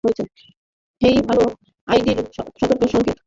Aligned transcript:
হেই, 1.01 1.17
ভালো 1.27 1.43
আইডিয়ার 1.87 2.17
সতর্ক 2.59 2.81
সংকেত। 2.93 3.17